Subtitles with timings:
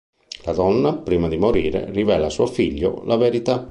[0.45, 3.59] La donna, prima di morire, rivela a suo figlio la verità.